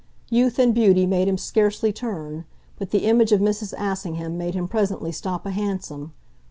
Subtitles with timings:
[0.31, 2.45] Youth and beauty made him scarcely turn,
[2.79, 3.75] but the image of Mrs.
[3.77, 6.13] Assingham made him presently stop a hansom.